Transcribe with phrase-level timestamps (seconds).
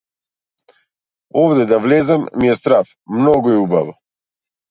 [1.41, 3.93] Овде да влезам, ми е страв, многу е убаво.